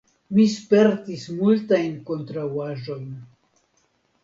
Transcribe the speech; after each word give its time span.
Mi 0.35 0.45
spertis 0.53 1.25
multajn 1.41 1.93
kontraŭaĵojn. 2.09 3.07